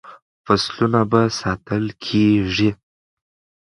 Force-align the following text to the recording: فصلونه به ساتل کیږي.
فصلونه 0.45 1.01
به 1.11 1.21
ساتل 1.39 1.85
کیږي. 2.05 2.69